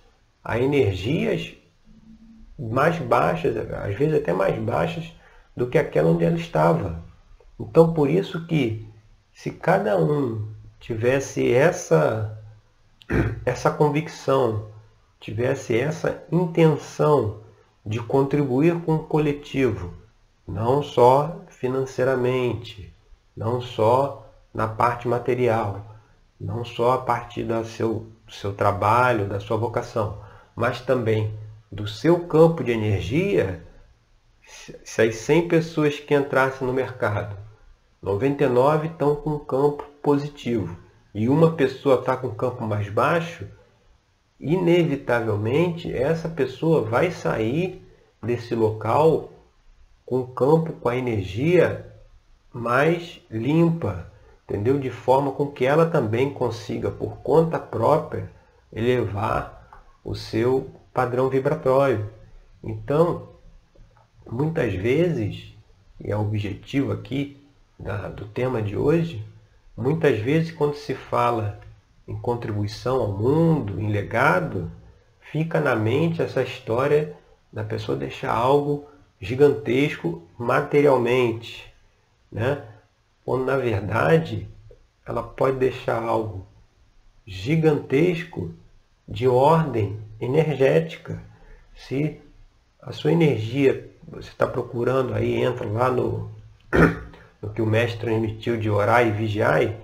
a 0.42 0.58
energias 0.58 1.54
mais 2.58 2.98
baixas, 2.98 3.56
às 3.56 3.94
vezes 3.96 4.14
até 4.14 4.32
mais 4.32 4.56
baixas 4.58 5.12
do 5.56 5.66
que 5.66 5.76
aquela 5.76 6.10
onde 6.10 6.24
ela 6.24 6.36
estava. 6.36 7.02
Então, 7.58 7.92
por 7.92 8.08
isso 8.08 8.46
que 8.46 8.86
se 9.32 9.50
cada 9.50 9.98
um 9.98 10.48
tivesse 10.78 11.52
essa 11.52 12.38
essa 13.44 13.70
convicção, 13.70 14.68
tivesse 15.20 15.78
essa 15.78 16.24
intenção 16.30 17.40
de 17.84 18.00
contribuir 18.00 18.80
com 18.82 18.96
o 18.96 19.04
coletivo, 19.04 19.92
não 20.46 20.82
só 20.82 21.40
financeiramente, 21.48 22.92
não 23.36 23.60
só 23.60 24.26
na 24.52 24.66
parte 24.66 25.06
material, 25.06 25.84
não 26.40 26.64
só 26.64 26.92
a 26.92 26.98
partir 26.98 27.44
do 27.44 27.64
seu, 27.64 28.06
seu 28.28 28.52
trabalho, 28.54 29.28
da 29.28 29.40
sua 29.40 29.56
vocação, 29.56 30.22
mas 30.54 30.80
também 30.80 31.36
do 31.70 31.86
seu 31.86 32.26
campo 32.26 32.62
de 32.62 32.72
energia, 32.72 33.62
se 34.42 35.02
as 35.02 35.16
100 35.16 35.48
pessoas 35.48 35.98
que 35.98 36.14
entrassem 36.14 36.66
no 36.66 36.72
mercado, 36.72 37.36
99 38.02 38.88
estão 38.88 39.16
com 39.16 39.30
um 39.30 39.38
campo 39.38 39.84
positivo 40.02 40.83
e 41.14 41.28
uma 41.28 41.52
pessoa 41.52 42.00
está 42.00 42.16
com 42.16 42.26
um 42.26 42.34
campo 42.34 42.64
mais 42.64 42.88
baixo, 42.88 43.46
inevitavelmente 44.40 45.92
essa 45.92 46.28
pessoa 46.28 46.82
vai 46.82 47.12
sair 47.12 47.80
desse 48.20 48.54
local 48.54 49.30
com 50.04 50.20
o 50.20 50.26
campo, 50.26 50.72
com 50.72 50.88
a 50.88 50.96
energia 50.96 51.94
mais 52.52 53.20
limpa, 53.30 54.10
entendeu? 54.44 54.78
De 54.78 54.90
forma 54.90 55.30
com 55.32 55.46
que 55.46 55.64
ela 55.64 55.86
também 55.86 56.32
consiga, 56.32 56.90
por 56.90 57.18
conta 57.18 57.58
própria, 57.58 58.30
elevar 58.72 59.82
o 60.04 60.14
seu 60.14 60.70
padrão 60.92 61.28
vibratório. 61.28 62.10
Então, 62.62 63.28
muitas 64.30 64.74
vezes, 64.74 65.54
e 66.00 66.10
é 66.10 66.16
o 66.16 66.20
objetivo 66.20 66.92
aqui 66.92 67.40
da, 67.78 68.08
do 68.08 68.26
tema 68.26 68.60
de 68.60 68.76
hoje, 68.76 69.24
muitas 69.76 70.18
vezes 70.18 70.50
quando 70.50 70.74
se 70.74 70.94
fala 70.94 71.60
em 72.06 72.14
contribuição 72.14 73.00
ao 73.00 73.12
mundo, 73.12 73.80
em 73.80 73.90
legado, 73.90 74.70
fica 75.20 75.60
na 75.60 75.74
mente 75.74 76.22
essa 76.22 76.42
história 76.42 77.16
da 77.52 77.64
pessoa 77.64 77.96
deixar 77.96 78.32
algo 78.32 78.86
gigantesco 79.20 80.22
materialmente, 80.38 81.72
né? 82.30 82.62
quando 83.24 83.44
na 83.46 83.56
verdade 83.56 84.46
ela 85.06 85.22
pode 85.22 85.56
deixar 85.58 86.02
algo 86.02 86.46
gigantesco 87.26 88.52
de 89.08 89.26
ordem 89.26 89.98
energética. 90.20 91.22
Se 91.74 92.20
a 92.80 92.92
sua 92.92 93.12
energia, 93.12 93.90
você 94.06 94.28
está 94.28 94.46
procurando 94.46 95.14
aí, 95.14 95.40
entra 95.42 95.66
lá 95.66 95.90
no, 95.90 96.30
no 97.44 97.50
que 97.50 97.60
o 97.60 97.66
mestre 97.66 98.00
transmitiu 98.00 98.56
de 98.56 98.70
orar 98.70 99.06
e 99.06 99.10
vigiar, 99.10 99.74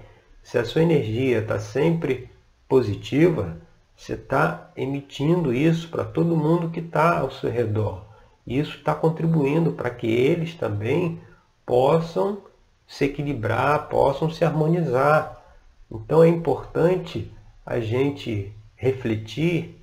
se 0.43 0.57
a 0.57 0.65
sua 0.65 0.83
energia 0.83 1.41
está 1.41 1.59
sempre 1.59 2.31
positiva, 2.67 3.61
você 3.95 4.15
está 4.15 4.71
emitindo 4.75 5.53
isso 5.53 5.91
para 5.91 6.05
todo 6.05 6.37
mundo 6.37 6.71
que 6.71 6.81
está 6.81 7.19
ao 7.19 7.31
seu 7.31 7.51
redor. 7.51 8.07
E 8.47 8.59
isso 8.59 8.79
está 8.79 8.95
contribuindo 8.95 9.73
para 9.73 9.91
que 9.91 10.07
eles 10.07 10.55
também 10.55 11.21
possam 11.67 12.39
se 12.87 13.05
equilibrar, 13.05 13.89
possam 13.89 14.31
se 14.31 14.43
harmonizar. 14.43 15.45
Então 15.91 16.25
é 16.25 16.29
importante 16.29 17.31
a 17.67 17.79
gente 17.79 18.51
refletir 18.75 19.79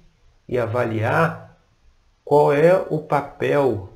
e 0.50 0.58
avaliar 0.58 1.56
qual 2.26 2.52
é 2.52 2.76
o 2.90 2.98
papel 2.98 3.90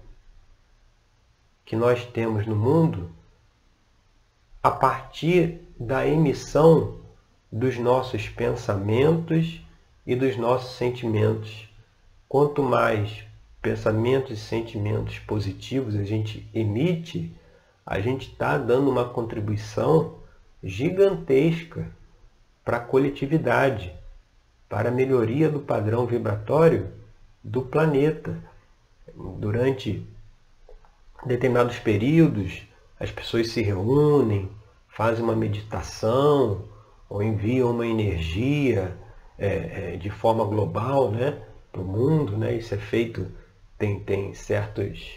que 1.65 1.75
nós 1.75 2.05
temos 2.05 2.45
no 2.45 2.55
mundo 2.55 3.09
a 4.63 4.69
partir 4.69 5.59
da 5.79 6.07
emissão 6.07 6.99
dos 7.51 7.77
nossos 7.77 8.29
pensamentos 8.29 9.61
e 10.05 10.15
dos 10.15 10.37
nossos 10.37 10.77
sentimentos. 10.77 11.67
Quanto 12.29 12.61
mais 12.63 13.23
pensamentos 13.61 14.31
e 14.31 14.41
sentimentos 14.41 15.19
positivos 15.19 15.95
a 15.95 16.03
gente 16.03 16.47
emite, 16.53 17.35
a 17.85 17.99
gente 17.99 18.29
está 18.29 18.57
dando 18.57 18.89
uma 18.89 19.05
contribuição 19.05 20.15
gigantesca 20.63 21.87
para 22.63 22.77
a 22.77 22.81
coletividade 22.81 23.93
para 24.71 24.87
a 24.87 24.91
melhoria 24.91 25.49
do 25.49 25.59
padrão 25.59 26.05
vibratório 26.05 26.89
do 27.43 27.61
planeta. 27.61 28.37
Durante 29.13 30.07
determinados 31.25 31.77
períodos, 31.77 32.63
as 33.01 33.09
pessoas 33.09 33.49
se 33.49 33.63
reúnem, 33.63 34.47
fazem 34.87 35.23
uma 35.23 35.35
meditação 35.35 36.65
ou 37.09 37.23
enviam 37.23 37.71
uma 37.71 37.87
energia 37.87 38.95
é, 39.39 39.93
é, 39.93 39.97
de 39.97 40.11
forma 40.11 40.45
global 40.45 41.09
né, 41.09 41.41
para 41.71 41.81
o 41.81 41.83
mundo. 41.83 42.37
Né? 42.37 42.53
Isso 42.53 42.75
é 42.75 42.77
feito, 42.77 43.25
tem, 43.75 43.99
tem 43.99 44.35
certos 44.35 45.15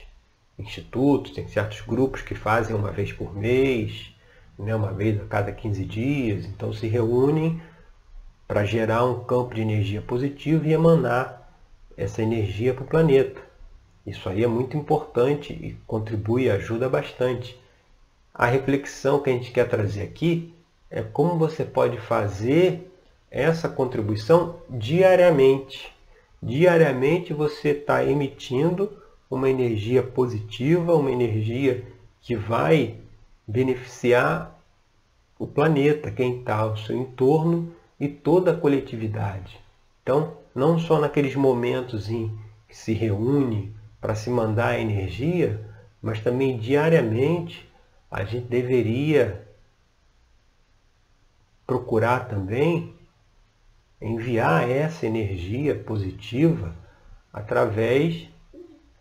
institutos, 0.58 1.32
tem 1.32 1.46
certos 1.46 1.82
grupos 1.82 2.22
que 2.22 2.34
fazem 2.34 2.74
uma 2.74 2.90
vez 2.90 3.12
por 3.12 3.36
mês, 3.36 4.10
né, 4.58 4.74
uma 4.74 4.90
vez 4.90 5.20
a 5.20 5.26
cada 5.26 5.52
15 5.52 5.84
dias. 5.84 6.46
Então 6.46 6.72
se 6.72 6.86
reúnem 6.86 7.60
para 8.48 8.64
gerar 8.64 9.04
um 9.04 9.24
campo 9.24 9.54
de 9.54 9.60
energia 9.60 10.00
positivo 10.00 10.64
e 10.64 10.72
emanar 10.72 11.52
essa 11.98 12.22
energia 12.22 12.72
para 12.72 12.84
o 12.84 12.88
planeta. 12.88 13.42
Isso 14.06 14.26
aí 14.26 14.42
é 14.42 14.46
muito 14.46 14.74
importante 14.74 15.52
e 15.52 15.76
contribui 15.86 16.44
e 16.44 16.50
ajuda 16.50 16.88
bastante. 16.88 17.62
A 18.36 18.46
reflexão 18.46 19.20
que 19.20 19.30
a 19.30 19.32
gente 19.32 19.52
quer 19.52 19.68
trazer 19.68 20.02
aqui 20.02 20.52
é 20.90 21.02
como 21.02 21.38
você 21.38 21.64
pode 21.64 21.98
fazer 21.98 22.90
essa 23.30 23.68
contribuição 23.68 24.56
diariamente. 24.68 25.94
Diariamente 26.42 27.32
você 27.32 27.68
está 27.68 28.04
emitindo 28.04 28.92
uma 29.30 29.48
energia 29.48 30.02
positiva, 30.02 30.96
uma 30.96 31.12
energia 31.12 31.84
que 32.20 32.34
vai 32.34 32.96
beneficiar 33.46 34.60
o 35.38 35.46
planeta, 35.46 36.10
quem 36.10 36.40
está 36.40 36.56
ao 36.56 36.76
seu 36.76 36.96
entorno 36.96 37.72
e 38.00 38.08
toda 38.08 38.50
a 38.50 38.56
coletividade. 38.56 39.60
Então, 40.02 40.32
não 40.52 40.76
só 40.76 40.98
naqueles 40.98 41.36
momentos 41.36 42.10
em 42.10 42.36
que 42.66 42.76
se 42.76 42.94
reúne 42.94 43.72
para 44.00 44.16
se 44.16 44.28
mandar 44.28 44.80
energia, 44.80 45.64
mas 46.02 46.18
também 46.18 46.58
diariamente 46.58 47.72
a 48.14 48.22
gente 48.22 48.46
deveria 48.46 49.44
procurar 51.66 52.28
também 52.28 52.94
enviar 54.00 54.70
essa 54.70 55.04
energia 55.04 55.74
positiva 55.74 56.76
através 57.32 58.28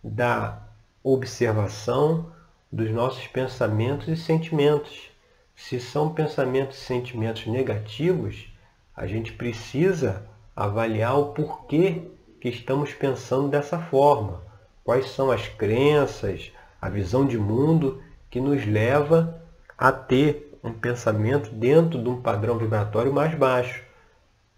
da 0.03 0.63
observação 1.03 2.33
dos 2.71 2.89
nossos 2.89 3.27
pensamentos 3.27 4.07
e 4.07 4.17
sentimentos. 4.17 5.11
Se 5.55 5.79
são 5.79 6.11
pensamentos 6.11 6.79
e 6.79 6.81
sentimentos 6.81 7.45
negativos, 7.45 8.51
a 8.95 9.05
gente 9.05 9.31
precisa 9.31 10.27
avaliar 10.55 11.19
o 11.19 11.33
porquê 11.33 12.01
que 12.41 12.49
estamos 12.49 12.91
pensando 12.95 13.47
dessa 13.47 13.77
forma. 13.77 14.41
Quais 14.83 15.11
são 15.11 15.29
as 15.29 15.47
crenças, 15.47 16.51
a 16.81 16.89
visão 16.89 17.27
de 17.27 17.37
mundo 17.37 18.01
que 18.33 18.41
nos 18.41 18.65
leva 18.65 19.39
a 19.77 19.91
ter 19.91 20.57
um 20.63 20.73
pensamento 20.73 21.51
dentro 21.51 22.01
de 22.01 22.09
um 22.09 22.19
padrão 22.19 22.57
vibratório 22.57 23.13
mais 23.13 23.35
baixo. 23.35 23.83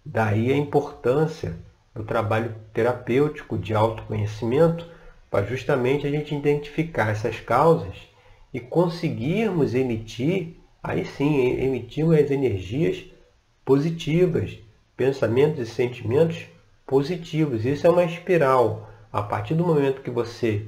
Daí 0.06 0.50
a 0.50 0.56
importância 0.56 1.58
do 1.94 2.06
trabalho 2.06 2.56
terapêutico 2.74 3.58
de 3.58 3.74
autoconhecimento 3.74 4.88
para 5.30 5.46
justamente 5.46 6.08
a 6.08 6.10
gente 6.10 6.34
identificar 6.34 7.10
essas 7.10 7.42
causas 7.42 7.98
e 8.54 8.62
conseguirmos 8.62 9.76
emitir, 9.76 10.56
aí 10.82 11.04
sim, 11.04 11.62
emitir 11.62 12.06
as 12.14 12.32
energias 12.32 13.04
positivas, 13.66 14.58
pensamentos 14.96 15.60
e 15.60 15.66
sentimentos 15.70 16.46
positivos. 16.88 17.66
Isso 17.66 17.86
é 17.86 17.90
uma 17.90 18.06
espiral. 18.06 18.90
A 19.12 19.22
partir 19.22 19.54
do 19.54 19.68
momento 19.68 20.02
que 20.02 20.10
você 20.10 20.66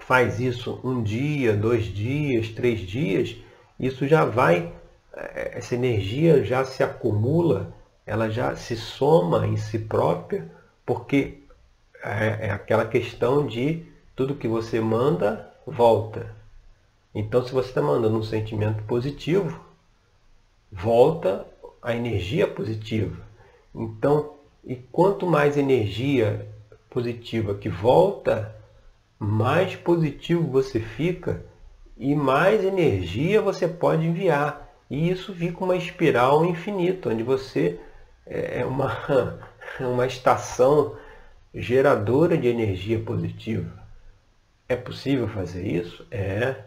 faz 0.00 0.40
isso 0.40 0.80
um 0.84 1.02
dia, 1.02 1.56
dois 1.56 1.84
dias, 1.84 2.48
três 2.48 2.80
dias, 2.80 3.36
isso 3.78 4.06
já 4.06 4.24
vai, 4.24 4.72
eh, 5.14 5.52
essa 5.54 5.74
energia 5.74 6.44
já 6.44 6.64
se 6.64 6.82
acumula, 6.82 7.74
ela 8.06 8.28
já 8.28 8.54
se 8.56 8.76
soma 8.76 9.46
em 9.46 9.56
si 9.56 9.78
própria, 9.78 10.50
porque 10.84 11.38
é, 12.02 12.48
é 12.48 12.50
aquela 12.50 12.86
questão 12.86 13.46
de 13.46 13.86
tudo 14.14 14.34
que 14.34 14.46
você 14.46 14.80
manda 14.80 15.52
volta. 15.66 16.34
Então, 17.14 17.44
se 17.44 17.52
você 17.52 17.68
está 17.68 17.80
mandando 17.80 18.18
um 18.18 18.22
sentimento 18.22 18.82
positivo, 18.84 19.64
volta 20.70 21.46
a 21.80 21.94
energia 21.94 22.46
positiva. 22.46 23.22
Então, 23.74 24.34
e 24.64 24.76
quanto 24.76 25.26
mais 25.26 25.56
energia 25.56 26.48
positiva 26.90 27.54
que 27.54 27.68
volta, 27.68 28.54
mais 29.18 29.76
positivo 29.76 30.50
você 30.50 30.80
fica 30.80 31.44
e 31.96 32.14
mais 32.14 32.64
energia 32.64 33.40
você 33.40 33.68
pode 33.68 34.06
enviar. 34.06 34.68
E 34.90 35.10
isso 35.10 35.34
fica 35.34 35.64
uma 35.64 35.76
espiral 35.76 36.44
infinita, 36.44 37.08
onde 37.08 37.22
você 37.22 37.80
é 38.26 38.64
uma, 38.64 39.38
uma 39.80 40.06
estação 40.06 40.96
geradora 41.54 42.36
de 42.36 42.48
energia 42.48 42.98
positiva. 43.00 43.72
É 44.68 44.76
possível 44.76 45.28
fazer 45.28 45.66
isso? 45.66 46.06
É. 46.10 46.64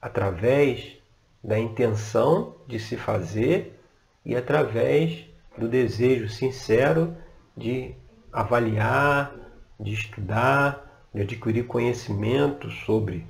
Através 0.00 0.98
da 1.42 1.58
intenção 1.58 2.56
de 2.66 2.78
se 2.78 2.96
fazer 2.96 3.80
e 4.24 4.36
através 4.36 5.24
do 5.56 5.68
desejo 5.68 6.28
sincero 6.28 7.16
de 7.56 7.94
avaliar, 8.32 9.32
de 9.78 9.92
estudar, 9.92 11.06
de 11.14 11.22
adquirir 11.22 11.66
conhecimento 11.66 12.70
sobre 12.70 13.26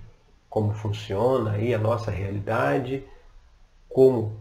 como 0.49 0.73
funciona 0.73 1.53
aí 1.53 1.75
a 1.75 1.79
nossa 1.79 2.11
realidade, 2.11 3.05
como 3.89 4.33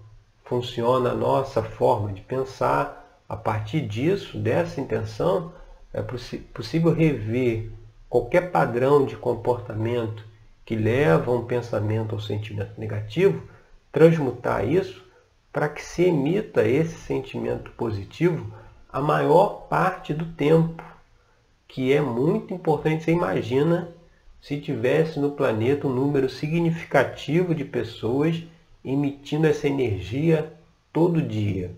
funciona 0.44 1.12
a 1.12 1.16
nossa 1.16 1.62
forma 1.62 2.14
de 2.14 2.22
pensar. 2.22 3.04
A 3.28 3.36
partir 3.36 3.82
disso, 3.82 4.38
dessa 4.38 4.80
intenção, 4.80 5.52
é 5.92 6.02
possível 6.02 6.94
rever 6.94 7.72
qualquer 8.10 8.52
padrão 8.52 9.06
de 9.06 9.16
comportamento 9.16 10.24
que 10.64 10.76
leva 10.76 11.32
um 11.32 11.46
pensamento 11.46 12.14
ou 12.14 12.20
sentimento 12.20 12.80
negativo, 12.80 13.44
transmutar 13.92 14.68
isso 14.68 15.04
para 15.52 15.70
que 15.70 15.82
se 15.84 16.04
emita 16.04 16.68
esse 16.68 16.96
sentimento 16.96 17.72
positivo 17.72 18.54
a 18.92 19.02
maior 19.02 19.68
parte 19.68 20.14
do 20.14 20.26
tempo, 20.34 20.84
que 21.68 21.94
é 21.94 22.02
muito 22.02 22.54
importante. 22.54 23.04
Você 23.04 23.12
imagina 23.12 23.94
se 24.42 24.60
tivesse 24.60 25.20
no 25.20 25.32
planeta 25.32 25.88
um 25.88 25.94
número 25.94 26.30
significativo 26.30 27.56
de 27.56 27.66
pessoas 27.66 28.44
emitindo 28.84 29.48
essa 29.48 29.68
energia 29.68 30.54
todo 30.94 31.22
dia. 31.22 31.72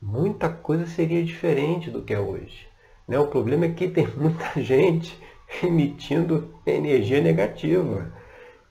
Muita 0.00 0.48
coisa 0.48 0.86
seria 0.86 1.24
diferente 1.24 1.90
do 1.90 2.02
que 2.02 2.14
é 2.14 2.20
hoje. 2.20 2.68
Né? 3.08 3.18
O 3.18 3.26
problema 3.26 3.66
é 3.66 3.70
que 3.70 3.88
tem 3.88 4.06
muita 4.16 4.60
gente 4.60 5.18
emitindo 5.62 6.54
energia 6.66 7.20
negativa. 7.20 8.12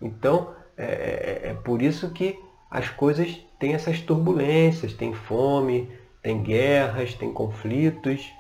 Então, 0.02 0.54
é, 0.78 1.42
é, 1.44 1.50
é 1.50 1.54
por 1.54 1.82
isso 1.82 2.12
que 2.12 2.40
as 2.70 2.90
coisas 2.90 3.40
têm 3.60 3.74
essas 3.74 4.02
turbulências, 4.02 4.94
tem 4.94 5.14
fome, 5.14 5.90
tem 6.22 6.42
guerras, 6.42 7.14
tem 7.14 7.32
conflitos, 7.32 8.32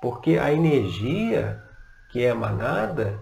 porque 0.00 0.38
a 0.38 0.52
energia 0.52 1.62
que 2.10 2.24
é 2.24 2.28
emanada 2.28 3.20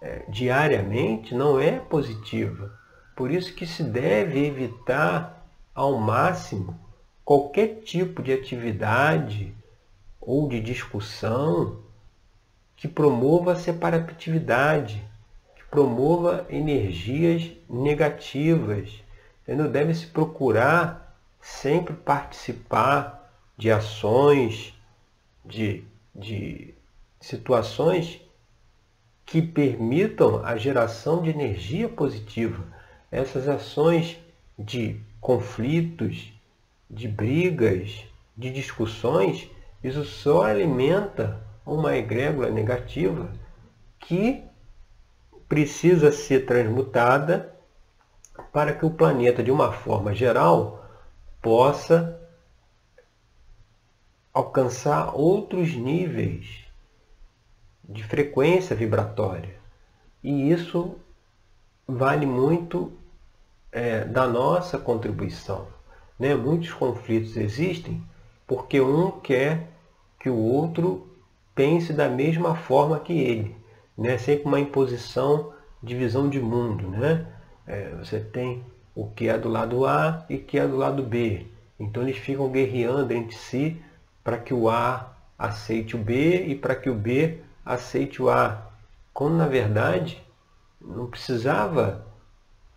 é, 0.00 0.24
diariamente 0.28 1.34
não 1.34 1.60
é 1.60 1.78
positiva. 1.78 2.72
Por 3.14 3.30
isso 3.30 3.54
que 3.54 3.66
se 3.66 3.82
deve 3.82 4.44
evitar 4.46 5.46
ao 5.74 5.98
máximo 5.98 6.78
qualquer 7.24 7.80
tipo 7.82 8.22
de 8.22 8.32
atividade 8.32 9.54
ou 10.20 10.48
de 10.48 10.60
discussão 10.60 11.80
que 12.76 12.86
promova 12.86 13.52
a 13.52 13.56
separatividade, 13.56 15.02
que 15.56 15.64
promova 15.64 16.46
energias 16.50 17.50
negativas. 17.68 19.02
Entendeu? 19.42 19.68
Deve-se 19.68 20.06
procurar 20.06 21.16
sempre 21.40 21.94
participar 21.94 23.32
de 23.56 23.70
ações, 23.70 24.74
de, 25.44 25.84
de 26.14 26.75
situações 27.26 28.20
que 29.24 29.42
permitam 29.42 30.44
a 30.44 30.56
geração 30.56 31.20
de 31.20 31.30
energia 31.30 31.88
positiva. 31.88 32.62
Essas 33.10 33.48
ações 33.48 34.16
de 34.56 35.00
conflitos, 35.20 36.32
de 36.88 37.08
brigas, 37.08 38.04
de 38.36 38.50
discussões, 38.52 39.50
isso 39.82 40.04
só 40.04 40.44
alimenta 40.44 41.44
uma 41.64 41.96
egrégora 41.96 42.50
negativa 42.50 43.32
que 43.98 44.44
precisa 45.48 46.12
ser 46.12 46.46
transmutada 46.46 47.52
para 48.52 48.72
que 48.72 48.86
o 48.86 48.90
planeta, 48.90 49.42
de 49.42 49.50
uma 49.50 49.72
forma 49.72 50.14
geral, 50.14 50.86
possa 51.42 52.20
alcançar 54.32 55.16
outros 55.16 55.74
níveis 55.74 56.65
de 57.88 58.02
frequência 58.02 58.74
vibratória. 58.74 59.54
E 60.22 60.50
isso 60.50 60.96
vale 61.86 62.26
muito 62.26 62.92
é, 63.70 64.04
da 64.04 64.26
nossa 64.26 64.78
contribuição. 64.78 65.68
Né? 66.18 66.34
Muitos 66.34 66.72
conflitos 66.72 67.36
existem 67.36 68.02
porque 68.46 68.80
um 68.80 69.10
quer 69.10 69.68
que 70.18 70.28
o 70.28 70.36
outro 70.36 71.06
pense 71.54 71.92
da 71.92 72.08
mesma 72.08 72.56
forma 72.56 72.98
que 72.98 73.12
ele. 73.12 73.56
Né? 73.96 74.18
Sempre 74.18 74.46
uma 74.46 74.60
imposição 74.60 75.52
de 75.82 75.94
visão 75.94 76.28
de 76.28 76.40
mundo. 76.40 76.88
Né? 76.88 77.26
É, 77.66 77.90
você 77.90 78.18
tem 78.20 78.64
o 78.94 79.06
que 79.08 79.28
é 79.28 79.38
do 79.38 79.48
lado 79.48 79.86
A 79.86 80.24
e 80.28 80.36
o 80.36 80.42
que 80.42 80.58
é 80.58 80.66
do 80.66 80.76
lado 80.76 81.02
B. 81.02 81.46
Então 81.78 82.02
eles 82.02 82.16
ficam 82.16 82.48
guerreando 82.48 83.12
entre 83.12 83.36
si 83.36 83.80
para 84.24 84.38
que 84.38 84.54
o 84.54 84.68
A 84.68 85.12
aceite 85.38 85.94
o 85.94 85.98
B 85.98 86.46
e 86.46 86.54
para 86.54 86.74
que 86.74 86.88
o 86.88 86.94
B 86.94 87.42
aceite 87.66 88.22
o 88.22 88.30
A. 88.30 88.70
Quando 89.12 89.34
na 89.34 89.48
verdade 89.48 90.22
não 90.80 91.08
precisava 91.08 92.06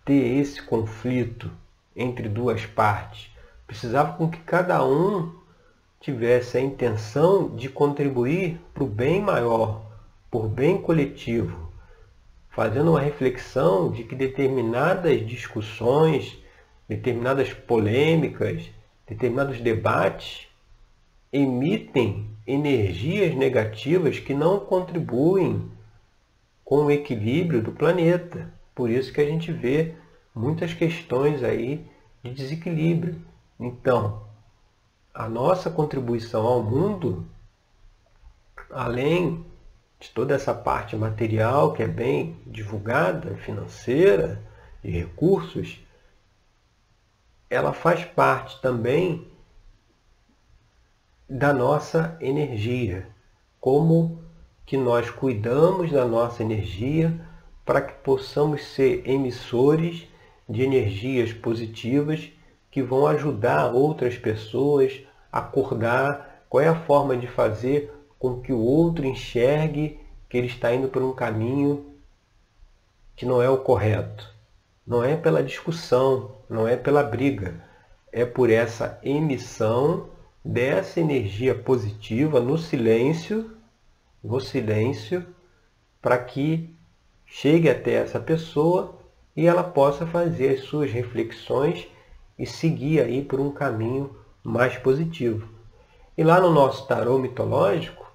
ter 0.03 0.39
esse 0.39 0.61
conflito 0.63 1.51
entre 1.95 2.27
duas 2.27 2.65
partes. 2.65 3.29
Precisava 3.67 4.13
com 4.13 4.29
que 4.29 4.39
cada 4.39 4.83
um 4.83 5.37
tivesse 5.99 6.57
a 6.57 6.61
intenção 6.61 7.55
de 7.55 7.69
contribuir 7.69 8.59
para 8.73 8.83
o 8.83 8.87
bem 8.87 9.21
maior, 9.21 9.85
por 10.31 10.47
bem 10.47 10.81
coletivo, 10.81 11.71
fazendo 12.49 12.91
uma 12.91 13.01
reflexão 13.01 13.91
de 13.91 14.03
que 14.03 14.15
determinadas 14.15 15.27
discussões, 15.27 16.41
determinadas 16.87 17.53
polêmicas, 17.53 18.63
determinados 19.05 19.59
debates 19.59 20.47
emitem 21.31 22.27
energias 22.49 23.35
negativas 23.35 24.17
que 24.19 24.33
não 24.33 24.59
contribuem 24.59 25.71
com 26.65 26.85
o 26.85 26.91
equilíbrio 26.91 27.61
do 27.61 27.71
planeta. 27.71 28.51
Por 28.73 28.89
isso 28.89 29.13
que 29.13 29.21
a 29.21 29.25
gente 29.25 29.51
vê 29.51 29.93
muitas 30.33 30.73
questões 30.73 31.43
aí 31.43 31.85
de 32.23 32.31
desequilíbrio. 32.31 33.21
Então, 33.59 34.23
a 35.13 35.29
nossa 35.29 35.69
contribuição 35.69 36.45
ao 36.47 36.63
mundo, 36.63 37.23
além 38.71 39.45
de 39.99 40.09
toda 40.09 40.33
essa 40.33 40.53
parte 40.53 40.95
material 40.95 41.73
que 41.73 41.83
é 41.83 41.87
bem 41.87 42.35
divulgada, 42.47 43.35
financeira, 43.37 44.41
de 44.83 44.89
recursos, 44.89 45.79
ela 47.47 47.73
faz 47.73 48.05
parte 48.05 48.59
também 48.59 49.27
da 51.29 51.53
nossa 51.53 52.17
energia, 52.19 53.07
como 53.59 54.19
que 54.65 54.75
nós 54.75 55.11
cuidamos 55.11 55.91
da 55.91 56.03
nossa 56.05 56.41
energia 56.41 57.13
para 57.63 57.81
que 57.81 57.93
possamos 58.03 58.65
ser 58.65 59.07
emissores 59.07 60.07
de 60.47 60.63
energias 60.63 61.31
positivas 61.31 62.31
que 62.71 62.81
vão 62.81 63.05
ajudar 63.05 63.71
outras 63.71 64.17
pessoas 64.17 65.01
a 65.31 65.39
acordar. 65.39 66.45
Qual 66.49 66.63
é 66.63 66.67
a 66.67 66.83
forma 66.83 67.15
de 67.15 67.27
fazer 67.27 67.93
com 68.17 68.41
que 68.41 68.51
o 68.51 68.59
outro 68.59 69.05
enxergue 69.05 69.99
que 70.27 70.35
ele 70.35 70.47
está 70.47 70.73
indo 70.73 70.87
por 70.87 71.03
um 71.03 71.13
caminho 71.13 71.93
que 73.15 73.25
não 73.25 73.41
é 73.41 73.49
o 73.49 73.57
correto. 73.57 74.33
Não 74.85 75.03
é 75.03 75.15
pela 75.15 75.43
discussão, 75.43 76.37
não 76.49 76.67
é 76.67 76.75
pela 76.75 77.03
briga, 77.03 77.63
é 78.11 78.25
por 78.25 78.49
essa 78.49 78.99
emissão 79.03 80.09
dessa 80.43 80.99
energia 80.99 81.53
positiva 81.53 82.39
no 82.39 82.57
silêncio, 82.57 83.51
no 84.23 84.39
silêncio, 84.39 85.25
para 86.01 86.17
que 86.17 86.73
chegue 87.25 87.69
até 87.69 87.93
essa 87.93 88.19
pessoa 88.19 88.97
e 89.35 89.45
ela 89.45 89.63
possa 89.63 90.05
fazer 90.05 90.55
as 90.55 90.61
suas 90.61 90.91
reflexões 90.91 91.87
e 92.37 92.45
seguir 92.45 93.01
aí 93.01 93.21
por 93.21 93.39
um 93.39 93.51
caminho 93.51 94.15
mais 94.43 94.77
positivo. 94.77 95.47
E 96.17 96.23
lá 96.23 96.39
no 96.39 96.51
nosso 96.51 96.87
tarô 96.87 97.17
mitológico, 97.17 98.09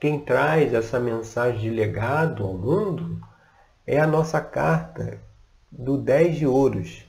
quem 0.00 0.18
traz 0.20 0.74
essa 0.74 1.00
mensagem 1.00 1.60
de 1.60 1.70
legado 1.70 2.44
ao 2.44 2.54
mundo 2.54 3.20
é 3.86 3.98
a 3.98 4.06
nossa 4.06 4.40
carta 4.40 5.20
do 5.70 5.96
10 5.96 6.36
de 6.36 6.46
ouros. 6.46 7.04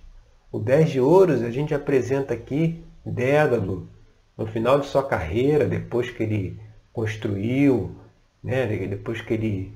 O 0.52 0.60
10 0.60 0.90
de 0.92 1.02
ouros 1.02 1.42
a 1.42 1.50
gente 1.50 1.74
apresenta 1.74 2.34
aqui 2.34 2.84
Dédalo, 3.06 3.90
no 4.38 4.45
final 4.45 4.80
de 4.80 4.88
sua 4.88 5.04
carreira, 5.04 5.65
depois 5.65 6.12
que 6.12 6.23
ele 6.23 6.60
construiu, 6.93 7.95
né, 8.43 8.65
depois 8.88 9.21
que 9.21 9.34
ele 9.34 9.73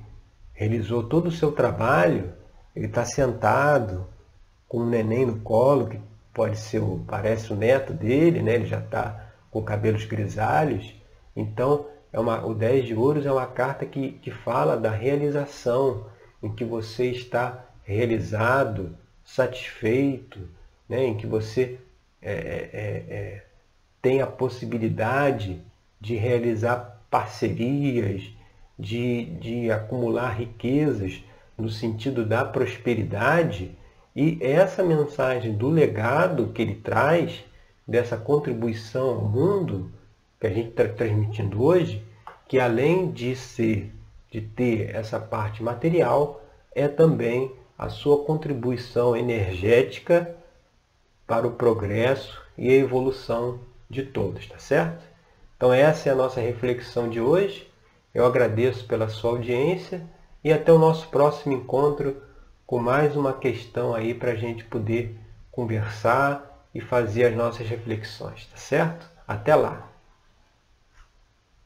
realizou 0.52 1.02
todo 1.02 1.26
o 1.26 1.32
seu 1.32 1.52
trabalho, 1.52 2.32
ele 2.74 2.86
está 2.86 3.04
sentado 3.04 4.06
com 4.68 4.78
um 4.80 4.88
neném 4.88 5.26
no 5.26 5.40
colo, 5.40 5.88
que 5.88 6.00
pode 6.32 6.58
ser, 6.58 6.80
parece 7.06 7.52
o 7.52 7.56
neto 7.56 7.92
dele, 7.92 8.42
né, 8.42 8.54
ele 8.54 8.66
já 8.66 8.78
está 8.78 9.32
com 9.50 9.62
cabelos 9.62 10.04
grisalhos. 10.04 10.94
Então, 11.34 11.86
é 12.12 12.20
uma, 12.20 12.44
o 12.44 12.54
10 12.54 12.86
de 12.86 12.94
ouros 12.94 13.26
é 13.26 13.32
uma 13.32 13.46
carta 13.46 13.86
que, 13.86 14.12
que 14.12 14.30
fala 14.30 14.76
da 14.76 14.90
realização, 14.90 16.06
em 16.42 16.52
que 16.52 16.64
você 16.64 17.06
está 17.06 17.66
realizado, 17.84 18.96
satisfeito, 19.24 20.40
né? 20.88 21.04
em 21.04 21.16
que 21.16 21.26
você 21.26 21.78
é, 22.20 22.32
é, 22.32 23.14
é, 23.14 23.44
tem 24.02 24.20
a 24.20 24.26
possibilidade 24.26 25.62
de 26.00 26.16
realizar 26.16 27.00
parcerias, 27.08 28.28
de, 28.76 29.26
de 29.36 29.70
acumular 29.70 30.30
riquezas 30.30 31.22
no 31.56 31.68
sentido 31.68 32.26
da 32.26 32.44
prosperidade. 32.44 33.78
E 34.14 34.38
essa 34.40 34.82
mensagem 34.82 35.54
do 35.54 35.68
legado 35.68 36.48
que 36.48 36.60
ele 36.60 36.74
traz, 36.74 37.44
dessa 37.86 38.16
contribuição 38.16 39.10
ao 39.10 39.20
mundo, 39.22 39.92
que 40.40 40.46
a 40.48 40.50
gente 40.50 40.70
está 40.70 40.88
transmitindo 40.88 41.62
hoje, 41.62 42.04
que 42.48 42.58
além 42.58 43.10
de 43.12 43.36
ser, 43.36 43.92
de 44.30 44.40
ter 44.40 44.94
essa 44.94 45.20
parte 45.20 45.62
material, 45.62 46.42
é 46.74 46.88
também 46.88 47.52
a 47.78 47.88
sua 47.88 48.24
contribuição 48.24 49.16
energética 49.16 50.34
para 51.26 51.46
o 51.46 51.52
progresso 51.52 52.42
e 52.58 52.68
a 52.68 52.74
evolução 52.74 53.60
de 53.92 54.02
todos, 54.02 54.46
tá 54.46 54.58
certo? 54.58 55.04
Então 55.54 55.72
essa 55.72 56.08
é 56.08 56.12
a 56.12 56.16
nossa 56.16 56.40
reflexão 56.40 57.08
de 57.08 57.20
hoje. 57.20 57.70
Eu 58.14 58.24
agradeço 58.24 58.86
pela 58.86 59.08
sua 59.08 59.32
audiência 59.32 60.02
e 60.42 60.50
até 60.50 60.72
o 60.72 60.78
nosso 60.78 61.08
próximo 61.08 61.52
encontro 61.52 62.22
com 62.66 62.78
mais 62.78 63.14
uma 63.14 63.34
questão 63.34 63.94
aí 63.94 64.14
para 64.14 64.32
a 64.32 64.34
gente 64.34 64.64
poder 64.64 65.14
conversar 65.50 66.66
e 66.74 66.80
fazer 66.80 67.26
as 67.26 67.36
nossas 67.36 67.68
reflexões, 67.68 68.46
tá 68.46 68.56
certo? 68.56 69.06
Até 69.28 69.54
lá! 69.54 69.91